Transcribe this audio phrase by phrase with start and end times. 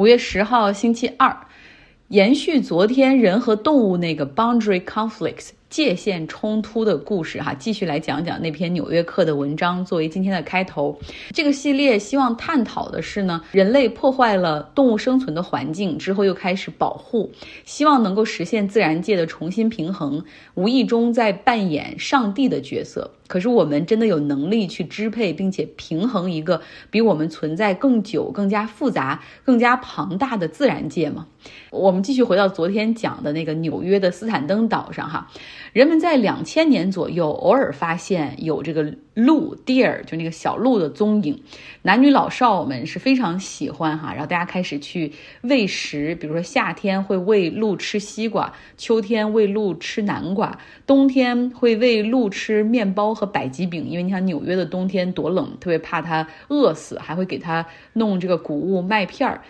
[0.00, 1.46] 五月十号，星期二，
[2.08, 5.50] 延续昨天人和动物那个 boundary conflicts。
[5.70, 10.98] 界限冲突的故事，哈，继续来讲讲那篇《纽约客》的文章，作为今天的开头。
[11.32, 17.30] 这个系列希望探讨的是呢，人类破坏了动物生存的环境之后，又开始保护，
[17.64, 23.12] 希望能够实现自然界的重新平衡，无意中在扮演上帝的角色。
[23.28, 26.60] 可是我们真的有能力去支配并且平衡一个
[26.90, 31.28] 比我们存在更久、更加复杂、更加庞大的自然界吗？
[31.70, 35.30] 我们继续回到昨天讲的那个纽约的斯坦登岛上，哈。
[35.72, 41.40] 人们在两千年左右偶尔发现有这个鹿 deer，就那个小鹿的踪影，
[41.82, 59.42] 男女老少们是非常喜欢哈，然后大家开始去喂食，比如说夏天会喂鹿吃西瓜，秋天喂鹿吃南瓜，冬天会喂鹿吃面包和百吉饼，因为你想纽约的冬天多冷，特别怕它饿死，还会给它弄这个谷物麦片儿。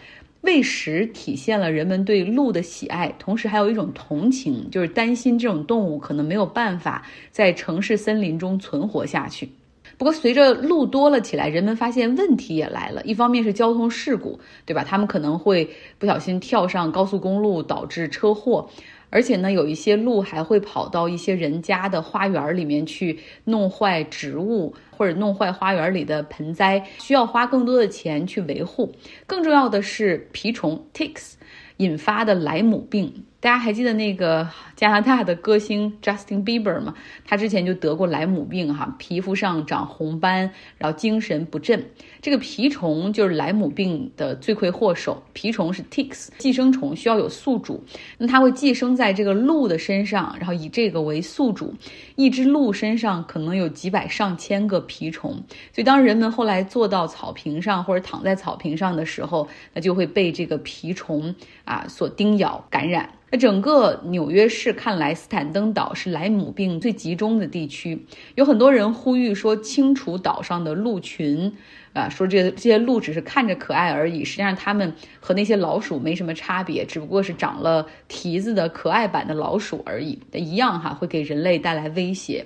[0.43, 9.51] 喂食体现了人们对鹿的喜爱，同时还有一种同情，就是担心这种动物可能没有办法在城市森林中存活下去。
[9.99, 13.03] 不过，随着鹿多了起来，人们发现问题也来了。
[13.03, 14.83] 一方面是交通事故，对吧？
[14.83, 15.69] 他们可能会
[15.99, 18.71] 不小心跳上高速公路，导致车祸。
[19.11, 28.93] 而且呢，有一些鹿还会跑到一些人家的花园里面去弄坏植物，或者弄坏花园里的盆栽，需要花更多的钱去维护。
[29.27, 31.33] 更重要的是，蜱虫 ticks
[31.79, 33.25] 引发的莱姆病。
[33.41, 34.47] 大家还记得那个
[34.77, 36.95] 加拿大的歌星 Justin Bieber 吗？
[37.25, 41.83] 他之前就得过莱姆病，哈，皮肤上长红斑，然后精神不振。
[42.21, 45.23] 这个蜱虫就是莱姆病的罪魁祸首。
[45.35, 47.83] 蜱虫是 ticks 寄生虫，需要有宿主，
[48.19, 51.75] 那它会寄生在这个鹿的身上，然后以这个为宿主。
[52.17, 55.33] 一只鹿身上可能有几百上千个蜱虫，
[55.73, 63.09] 所以当人们后来坐到草坪上或者躺在草坪上的时候，那就会被这个蜱虫啊所叮咬感染。
[63.33, 68.05] 那整个纽约市看来，斯坦登岛是莱姆病最集中的地区。
[68.35, 71.53] 有很多人呼吁说，清除岛上的鹿群，
[71.93, 82.45] 啊，说这这些鹿只是看着可爱而已，实际上它们和那些老鼠没什么差别，只不过是长了蹄子的可爱版的老鼠而已，一样哈，会给人类带来威胁。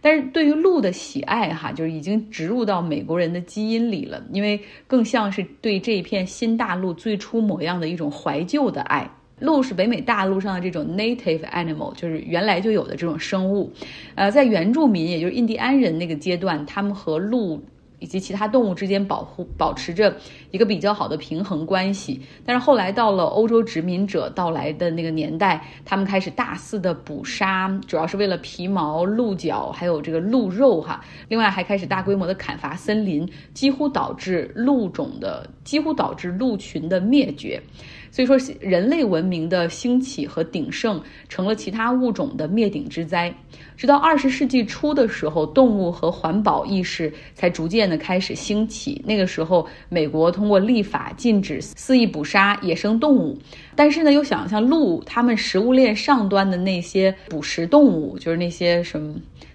[0.00, 9.08] 但是对于鹿的喜爱，哈，就是已经植入到美国人的基因里了，因为更像是对这一片新大陆最初模样的一种怀旧的爱。
[9.40, 13.72] 鹿是北美大陆上的这种 native animal，就是原来就有的这种生物。
[14.14, 17.60] 呃，在原住民，也就是印第安人那个阶段，他们和鹿
[17.98, 20.14] 以及其他动物之间保护保持着
[20.50, 22.20] 一个比较好的平衡关系。
[22.44, 31.02] 但是后来到了欧洲殖民者到来的那个年代，他们开始大肆的捕杀，主要是为了皮毛、鹿角还有这个鹿肉哈。
[31.28, 37.60] 另外还开始大规模的砍伐森林，几乎导致鹿种的几乎导致鹿群的灭绝。
[38.14, 43.34] 所以说，人类文明的兴起和鼎盛成了其他物种的灭顶之灾。
[43.76, 49.02] 直到二十世纪初的时候，动物和环保意识才逐渐的开始兴起。
[49.04, 53.36] 那个时候，美国通过立法禁止肆意捕杀野生动物，
[53.74, 59.12] 但是呢，又想像鹿，它们食物链上端的那些捕食动物，就是那些什么。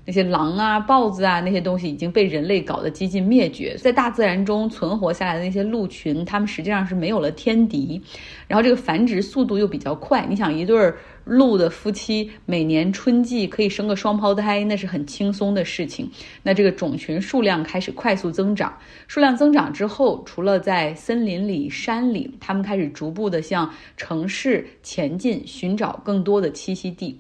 [0.10, 3.76] 那些狼啊、豹子啊，那些东西已经被人类搞得几近灭绝。
[3.78, 8.02] 在大自然中存活下来的那些鹿群，它们实际上是没有了天敌，
[8.48, 10.26] 然后这个繁殖速度又比较快。
[10.28, 10.92] 你想，一对
[11.26, 16.10] 鹿的夫妻每年春季可以生个双胞胎，那是很轻松的事情。
[16.42, 18.76] 那这个种群数量开始快速增长，
[19.08, 27.16] 数量增长之后，除了在森林里、山里，它们开始逐步的向城市前进，寻找更多的栖息地。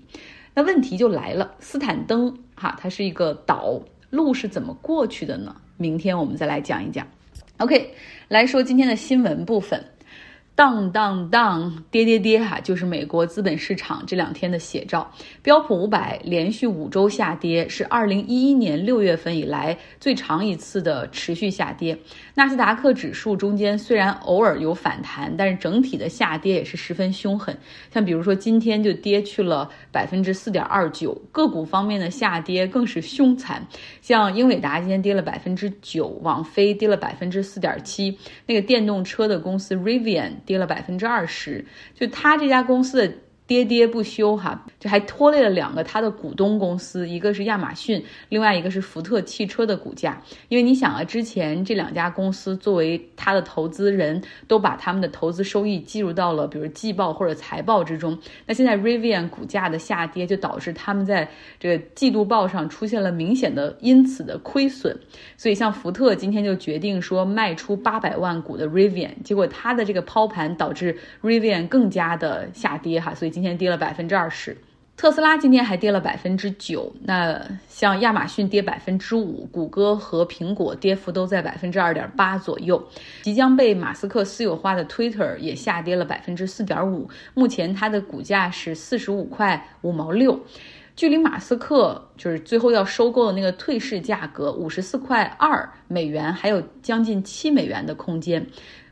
[0.55, 2.35] 那问题就来了，斯坦登。
[2.59, 5.55] 哈，它是一个岛，路是怎么过去的呢？
[5.77, 7.07] 明天我们再来讲一讲。
[7.57, 7.93] OK，
[8.27, 9.81] 来说今天的新闻部分。
[10.59, 15.09] 当当当，跌跌跌哈，就是美国资本市场这两天的写照。
[15.41, 21.97] 标普五百连续五周下跌，是二零一一年六月份以来最长一次的持续下跌。
[22.35, 27.57] 纳斯达克指数中间虽然偶尔有反弹，但是整体的下跌也是十分凶狠。
[27.89, 33.65] 像比如说今天就跌去了百分之四点二九，个股方面的下跌更是凶残。
[34.01, 40.33] 像英伟达今天跌了百分之九，网飞跌了百分之四点七，那个电动车的公司 Rivian。
[40.49, 41.63] 跌了百分之二十，
[41.93, 43.13] 就他这家公司的
[43.49, 47.99] 跌跌不休哈，就还拖累了两个它的股东公司，一个是亚马逊，
[48.29, 50.21] 另外一个是福特汽车的股价。
[50.49, 58.15] 因为你想啊，之前这两家公司作为它的投资人都把他们的投资收益计入到了比如季报或者财报之中。
[58.45, 61.27] 那现在 Rivian 股价的下跌，就导致他们在
[61.59, 64.95] 这个季度报上出现了明显的因此的亏损。
[65.37, 74.57] 所以像福特今天就决定说卖出八百万股的 Rivian，结果它的这个抛盘导致 Rivian 更加的下跌哈，所以今天跌了百分之二十。
[74.97, 82.85] 特斯拉今天还跌了百分之九，那像亚马逊跌百分之五，谷歌和苹果跌幅都在百分之二点八左右。
[83.21, 90.37] 即将被马斯克私有化的 Twitter 也下跌了百分之四点五，目前它的股价是四十五块五毛六，
[90.97, 98.45] 距离马斯克就是最后要收购的那个退市价格五十四块二美元还有将近七美元的空间。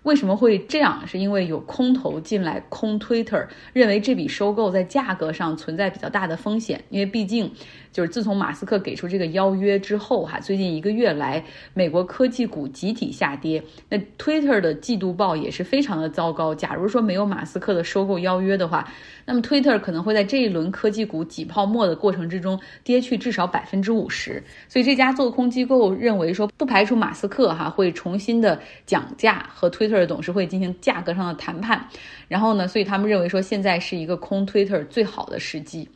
[0.08, 1.06] 为什么会这样？
[1.06, 7.52] 是因为有空头进来空推特认为这笔收购在价格上存在比较大的风险，因为毕竟。
[7.98, 13.60] 就是自从马斯克给出这个邀约之后，哈，最近一个月来，美国科技股集体下跌。
[13.90, 16.54] 那 Twitter 的季度报也是非常的糟糕。
[16.54, 18.88] 假如说没有马斯克的收购邀约的话，
[19.26, 24.44] 那么 Twitter 可能会在这一轮科技股挤泡沫的过程之中跌去至少百分之五十。
[24.70, 31.84] 所以这家做空机构认为说，不排除马斯克哈会重新的讲价和 Twitter 的董事会进行价格上的谈判。
[32.28, 35.90] 然后呢，所以他们认为说现在是一个空 Twitter 最好的时机。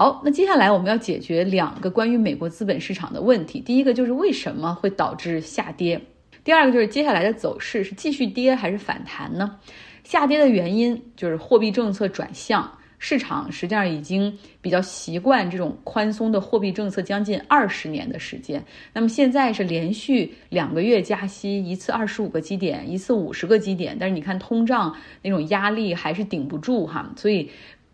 [0.00, 3.60] 好，那接下来我们要解决两个关于美国资本市场的问题。
[3.60, 6.00] 第一个就是为什么会导致下跌，
[6.42, 9.58] 第二个就是接下来的走势是继续跌还是反弹呢？
[10.02, 12.66] 下跌的原因就是货币政策转向，
[12.98, 18.64] 市场实际上已经比较习惯这种宽松的货币政策将近二十年的时间。
[18.94, 27.50] 那么现在是连续两个月加息，一次二十五个基点，一次五十个基点，但是你看通胀那种压力还是顶不住哈，所以。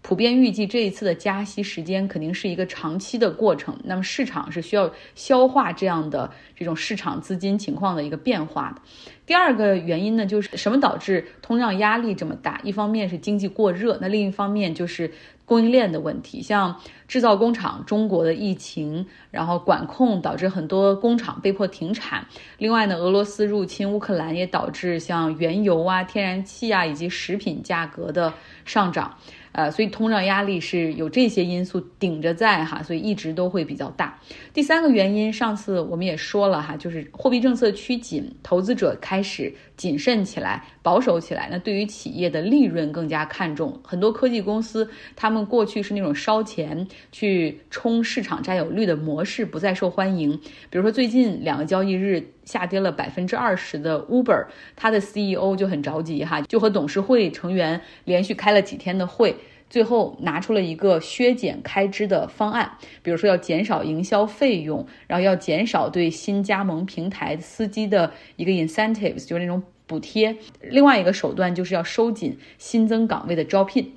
[0.07, 8.81] 普遍预计这一次的加息时间肯定是一个长期的过程，那么市场是需要消化这样的这种市场资金情况的一个变化的。
[9.27, 12.61] 第二个原因呢，就是什么导致通胀压力这么大？
[12.63, 15.11] 一方面是经济过热，那另一方面就是
[15.45, 22.25] 供应链的问题，像制造工厂，中国的疫情，然后管控导致很多工厂被迫停产。
[22.59, 28.33] 另外呢，俄罗斯入侵乌克兰也导致像原油啊、天然气啊以及食品价格的
[28.65, 29.13] 上涨。
[29.57, 34.21] 呃，所以通胀压力是有这些因素顶着在哈，所以一直都会比较大。
[34.53, 41.49] 第三个原因，上次我们也说了哈，就是货币政策趋紧，投资者开始谨慎起来，保守起来。
[41.51, 50.39] 那对于企业的利润更加看重，很多科技公司他们过去是那种烧钱去冲市场占有率的模式不再受欢迎。
[50.71, 52.33] 比如说最近两个交易日。
[52.47, 54.47] 下跌了百分之二十的 Uber，
[54.77, 59.35] 它的 CEO 就很着急哈，就和董事会成员连续开了几天的会，
[59.69, 70.37] 最后拿出了一个削减开支的方案，比如说要减少营销费用，然后要减少对新加盟平台司机的一个 incentives，就是那种补贴。
[70.61, 73.93] 另外一个手段就是要收紧新增岗位的招聘。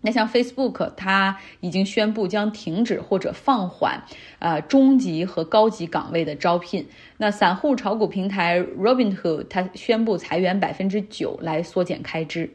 [0.00, 4.00] 那像 Facebook，它已经宣布将停止或者放缓，
[4.38, 6.86] 呃，中级和高级岗位的招聘。
[7.16, 12.48] 那散户炒股平台 Robinhood，它宣布裁员百分之九来缩减开支。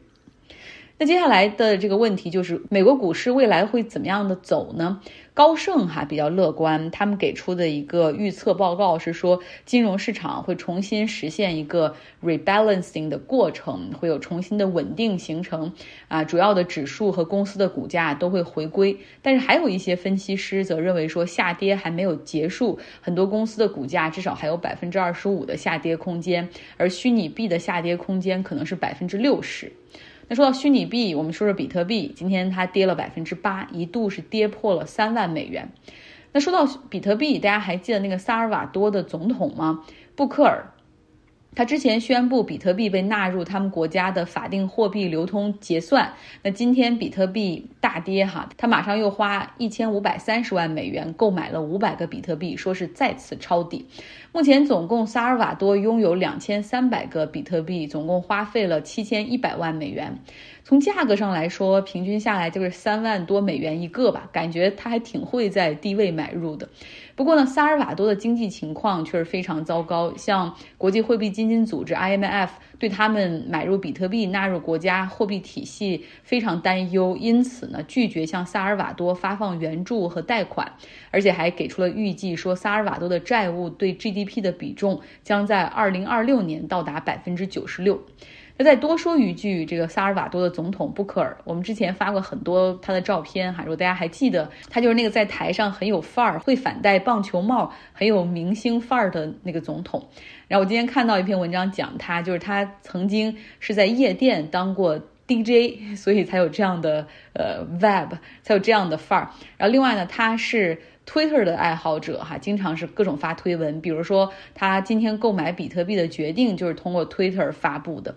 [0.96, 5.00] 那接下来的这个问题就是，美国股市未来会怎么样的走呢？
[5.34, 15.72] 高盛哈比较乐观，他们给出的一个预测报告是说，金融市场会重新实现一个 rebalancing 的过程，会有重新的稳定形成
[16.06, 18.96] 啊，主要的指数和公司的股价都会回归。
[19.20, 29.72] 但是还有一些分析师则认为说，下跌还没有结束，很多公司的股价至少还有百分之二十五的下跌空间，而虚拟币的下跌空间可能是百分之六十。
[30.28, 35.70] 那说到虚拟币，我们说说比特币，今天它跌了百分之八，一度是跌破了三万美元。
[36.32, 39.84] 那说到比特币，大家还记得那个萨尔瓦多的总统吗？
[40.16, 40.73] 布克尔。
[41.54, 53.86] 他之前宣布比特币被纳入他们国家的法定货币流通结算，那今天比特币大跌哈，他马上又花一千五百三十万美元购买了五百个比特币，说是再次抄底。
[54.32, 60.18] 目前总共萨尔瓦多拥有两千三百个比特币，总共花费了七千一百万美元。
[60.66, 66.66] 从价格上来说，平均下来就是三万多美元一个吧，感觉他还挺会在低位买入的。
[67.14, 80.72] 不过呢，萨尔瓦多的经济情况却是非常糟糕，像国际货币基金组织 IMF 对他们买入比特币纳入国家货币体系非常担忧，因此呢，拒绝向萨尔瓦多发放援助和贷款，
[81.10, 88.02] 而且还给出了预计，说萨尔瓦多的债务对 GDP 的比重将在2026年到达百分之九十六。
[88.56, 100.06] 那再多说一句，这个萨尔瓦多的总统布克尔，我们之前发过很多他的照片哈，如果大家还记得，他就是那个在台上很有范儿，会反戴棒球帽，很有明星范儿的那个总统。
[100.46, 109.30] 然后我今天看到一篇文章讲他，就是他曾经是在夜店当过 DJ，所以才有这样的呃 vibe，才有这样的范儿。
[109.56, 118.14] 然后另外呢，他是 Twitter 的爱好者哈，经常是各种发推文，比如说他今天购买比特币的决定就是通过 Twitter 发布的。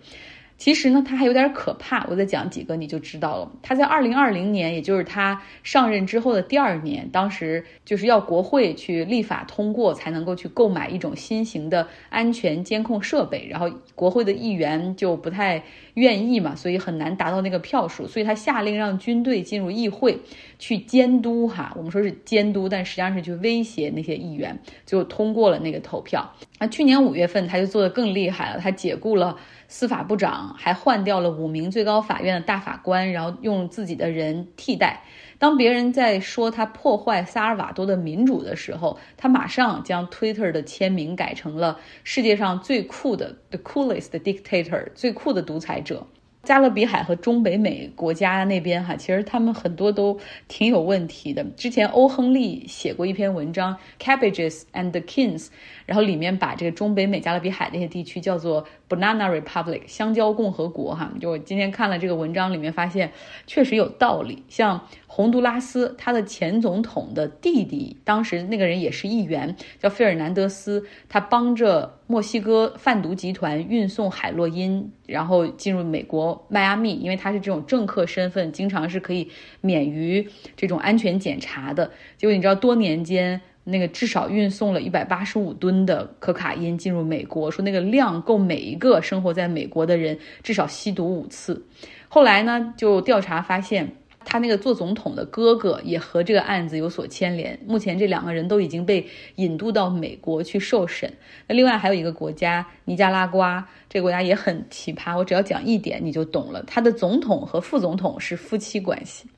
[0.58, 2.04] 其实呢，他还有点可怕。
[2.10, 3.52] 我再讲几个你就知道了。
[3.62, 13.48] 他在二零二零年，也就是他上任之后的第二年，当时就是要国会去立法通过，才能够去购买一种新型的安全监控设备。
[13.48, 18.08] 然后国会的议员就不太愿意嘛，所以很难达到那个票数。
[18.08, 20.20] 所以他下令让军队进入议会
[20.58, 26.34] 去监督哈，我们说是监督，但实际上是去威胁那些议员，就通过了那个投票。
[26.58, 29.38] 那去年五月份他就做得更厉害了，他解雇了。
[29.68, 35.04] 司法部长还换掉了五名最高法院的大法官，然后用自己的人替代。
[35.40, 46.08] 当别人在说他破坏萨尔瓦多的民主的时候，他马上将 Twitter 的签名改成了世界上最酷的 The coolest dictator，最酷的独裁者。
[46.44, 51.44] 加勒比海和中北美国家那边哈，其实他们很多都挺有问题的。
[51.58, 55.46] 之前欧亨利写过一篇文章《Cabbages and Kings》，
[55.86, 61.12] 然后里面把这个中北美加勒比海那些地区叫做 Banana Republic 香蕉共和国哈。
[61.20, 63.12] 就我今天看了这个文章，里面发现
[63.46, 64.44] 确实有道理。
[64.48, 71.94] 像洪都拉斯，他的前总统的弟弟，当时那个人也是议员，叫费尔南德斯，他帮着。
[72.10, 79.30] 墨西哥贩毒集团运送海洛因，然后进入美国迈阿密，因为他是这种政客身份，经常是可以
[79.60, 80.26] 免于
[80.56, 81.92] 这种安全检查的。
[82.16, 91.66] 结果你知道，多年间那个至少运送了一百八十五吨的可卡因进入美国，说那个量够每一个生活在美国的人至少吸毒五次。
[92.08, 93.96] 后来呢，就调查发现。
[94.30, 101.10] 他那个做总统的哥哥也和这个案子有所牵连，目前这两个人都已经被引渡到美国去受审。
[101.48, 105.18] 那另外还有一个国家尼加拉瓜，这个国家也很奇葩。
[105.18, 109.30] 我只要讲一点你就懂了，他的总统和副总统是夫妻关系。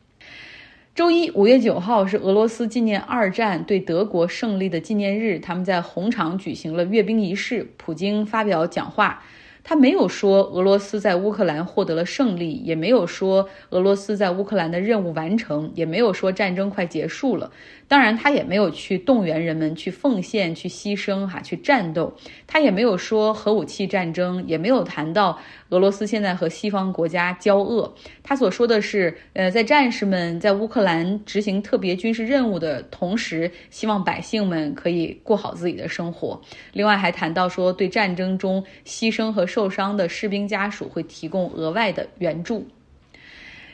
[1.00, 9.24] 周一五月九号是俄罗斯纪念二战对德国胜利的纪念日，他们在红场举行了阅兵仪式，普京发表讲话。
[9.70, 17.52] 他没有说俄罗斯在乌克兰获得了胜利，也没有说俄罗斯在乌克兰的任务完成，也没有说战争快结束了。
[17.88, 22.16] 当然，他也没有去动员人们去奉献、去牺牲、哈去战斗。
[22.48, 27.94] 他也没有说核武器战争，也没有谈到俄罗斯现在和西方国家交恶。
[28.24, 36.40] 他所说的是，呃，在战士们在乌克兰执行特别军事任务的同时，希望百姓们可以过好自己的生活。
[36.74, 42.66] 另外还谈到说，对战争中牺牲和受受伤的士兵家属会提供额外的援助。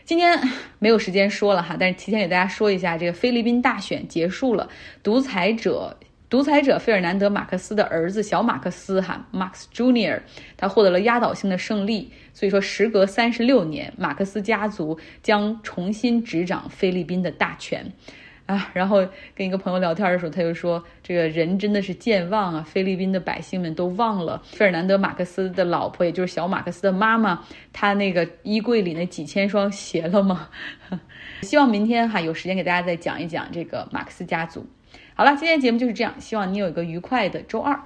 [0.04, 0.39] 今天
[0.80, 4.68] 没有时间说了哈，但是提前给大家说一下，这个菲律宾大选结束了，
[5.04, 5.96] 独裁者
[6.27, 10.22] 独裁者费尔南德·马克思的儿子小马克思哈，Max Junior，
[10.58, 17.92] 他获得了压倒性的胜利，所以说时隔三十六年，马克思家族将重新执掌菲律宾的大权。
[18.46, 22.62] 啊，然后跟一个朋友聊天的时候，他就说：“这个人真的是健忘啊！
[22.62, 30.48] 菲律宾的百姓们都忘了费尔南德·马克思的老婆，也就是小马克思的妈妈，他那个衣柜里那几千双鞋了吗？”
[31.42, 34.66] 希望明天哈有时间给大家再讲一讲这个马克思家族。
[35.16, 37.80] 好了，今天节目就是这样，希望你有一个愉快的周二。